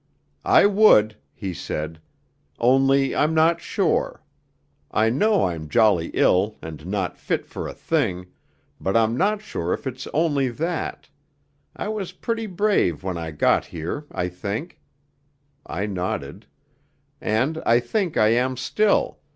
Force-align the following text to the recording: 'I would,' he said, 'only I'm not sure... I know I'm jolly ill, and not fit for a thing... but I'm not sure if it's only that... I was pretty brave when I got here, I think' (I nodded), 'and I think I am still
'I 0.43 0.65
would,' 0.65 1.15
he 1.31 1.53
said, 1.53 2.01
'only 2.57 3.15
I'm 3.15 3.35
not 3.35 3.61
sure... 3.61 4.23
I 4.89 5.11
know 5.11 5.45
I'm 5.45 5.69
jolly 5.69 6.09
ill, 6.15 6.55
and 6.59 6.87
not 6.87 7.19
fit 7.19 7.45
for 7.45 7.67
a 7.67 7.73
thing... 7.75 8.25
but 8.79 8.97
I'm 8.97 9.15
not 9.15 9.43
sure 9.43 9.73
if 9.73 9.85
it's 9.85 10.07
only 10.11 10.49
that... 10.49 11.07
I 11.75 11.87
was 11.87 12.13
pretty 12.13 12.47
brave 12.47 13.03
when 13.03 13.19
I 13.19 13.29
got 13.29 13.65
here, 13.65 14.07
I 14.11 14.27
think' 14.27 14.79
(I 15.67 15.85
nodded), 15.85 16.47
'and 17.21 17.61
I 17.63 17.79
think 17.79 18.17
I 18.17 18.29
am 18.29 18.57
still 18.57 19.19